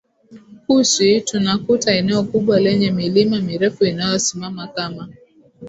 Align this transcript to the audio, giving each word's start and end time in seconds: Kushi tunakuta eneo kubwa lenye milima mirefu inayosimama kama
Kushi 0.67 1.21
tunakuta 1.21 1.95
eneo 1.95 2.23
kubwa 2.23 2.59
lenye 2.59 2.91
milima 2.91 3.41
mirefu 3.41 3.85
inayosimama 3.85 4.67
kama 4.67 5.07